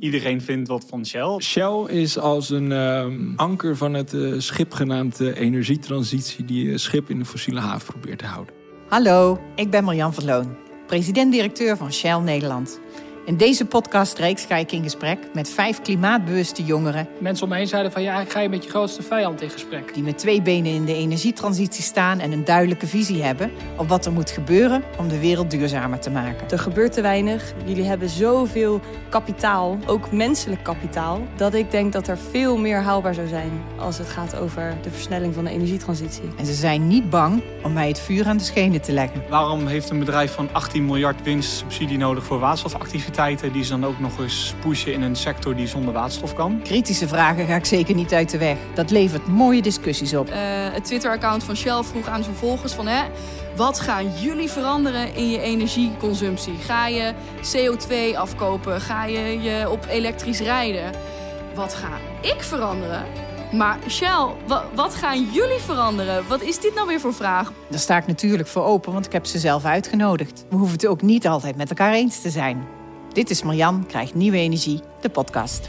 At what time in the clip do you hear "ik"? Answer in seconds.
9.54-9.70, 14.56-14.72, 31.54-31.70, 47.54-47.64, 62.20-62.42, 67.96-68.06, 69.06-69.12